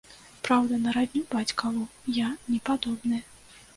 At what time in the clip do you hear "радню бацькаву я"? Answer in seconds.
0.95-2.33